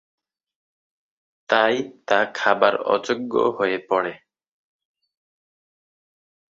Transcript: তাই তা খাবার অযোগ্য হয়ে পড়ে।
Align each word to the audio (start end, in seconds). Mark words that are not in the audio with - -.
তাই 1.49 1.75
তা 2.07 2.19
খাবার 2.33 2.73
অযোগ্য 2.85 3.33
হয়ে 3.57 3.77
পড়ে। 3.89 4.13